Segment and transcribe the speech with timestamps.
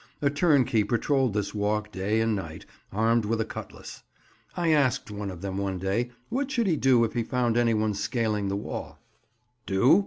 [0.19, 4.01] A turnkey patrolled this walk day and night, armed with a cutlass.
[4.57, 7.93] I asked one of them one day what he should do if he found anyone
[7.93, 8.97] scaling the wall.
[9.67, 9.99] "Do?"